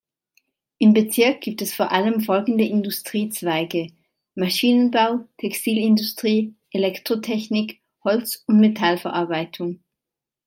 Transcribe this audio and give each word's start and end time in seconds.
Im 0.79 0.93
Bezirk 0.93 1.41
gibt 1.41 1.61
es 1.61 1.75
vor 1.75 1.91
allem 1.91 2.21
folgende 2.21 2.63
Industriezweige: 2.65 3.89
Maschinenbau, 4.33 5.25
Textilindustrie, 5.37 6.55
Elektrotechnik, 6.71 7.81
Holz- 8.03 8.43
und 8.47 8.59
Metallverarbeitung. 8.61 9.83